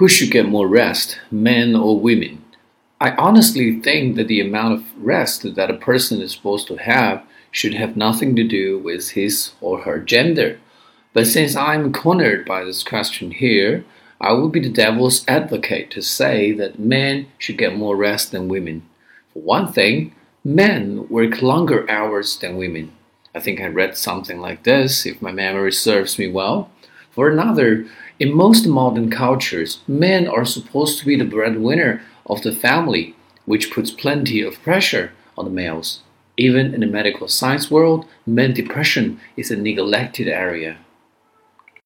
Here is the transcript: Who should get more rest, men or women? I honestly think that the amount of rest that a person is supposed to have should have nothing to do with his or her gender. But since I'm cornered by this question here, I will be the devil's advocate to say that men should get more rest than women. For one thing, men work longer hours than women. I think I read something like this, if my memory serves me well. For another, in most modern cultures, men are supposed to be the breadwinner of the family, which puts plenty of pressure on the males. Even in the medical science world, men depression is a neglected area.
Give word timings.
Who 0.00 0.08
should 0.08 0.30
get 0.30 0.48
more 0.48 0.66
rest, 0.66 1.20
men 1.30 1.76
or 1.76 2.00
women? 2.00 2.42
I 3.02 3.10
honestly 3.16 3.80
think 3.80 4.16
that 4.16 4.28
the 4.28 4.40
amount 4.40 4.72
of 4.72 4.84
rest 4.96 5.54
that 5.56 5.70
a 5.70 5.74
person 5.74 6.22
is 6.22 6.32
supposed 6.32 6.68
to 6.68 6.76
have 6.76 7.22
should 7.50 7.74
have 7.74 7.98
nothing 7.98 8.34
to 8.36 8.42
do 8.42 8.78
with 8.78 9.10
his 9.10 9.52
or 9.60 9.82
her 9.82 9.98
gender. 9.98 10.58
But 11.12 11.26
since 11.26 11.54
I'm 11.54 11.92
cornered 11.92 12.46
by 12.46 12.64
this 12.64 12.82
question 12.82 13.30
here, 13.30 13.84
I 14.22 14.32
will 14.32 14.48
be 14.48 14.60
the 14.60 14.70
devil's 14.70 15.22
advocate 15.28 15.90
to 15.90 16.00
say 16.00 16.50
that 16.52 16.78
men 16.78 17.26
should 17.36 17.58
get 17.58 17.76
more 17.76 17.94
rest 17.94 18.32
than 18.32 18.48
women. 18.48 18.88
For 19.34 19.42
one 19.42 19.70
thing, 19.70 20.14
men 20.42 21.06
work 21.10 21.42
longer 21.42 21.84
hours 21.90 22.38
than 22.38 22.56
women. 22.56 22.92
I 23.34 23.40
think 23.40 23.60
I 23.60 23.66
read 23.66 23.98
something 23.98 24.40
like 24.40 24.62
this, 24.62 25.04
if 25.04 25.20
my 25.20 25.30
memory 25.30 25.72
serves 25.72 26.18
me 26.18 26.26
well. 26.26 26.70
For 27.10 27.28
another, 27.28 27.86
in 28.18 28.32
most 28.32 28.66
modern 28.66 29.10
cultures, 29.10 29.80
men 29.88 30.28
are 30.28 30.44
supposed 30.44 30.98
to 30.98 31.06
be 31.06 31.16
the 31.16 31.24
breadwinner 31.24 32.02
of 32.26 32.42
the 32.42 32.52
family, 32.52 33.14
which 33.46 33.72
puts 33.72 33.90
plenty 33.90 34.40
of 34.42 34.62
pressure 34.62 35.12
on 35.36 35.44
the 35.44 35.50
males. 35.50 36.00
Even 36.36 36.72
in 36.72 36.80
the 36.80 36.86
medical 36.86 37.28
science 37.28 37.70
world, 37.70 38.06
men 38.26 38.54
depression 38.54 39.20
is 39.36 39.50
a 39.50 39.56
neglected 39.56 40.28
area. 40.28 40.78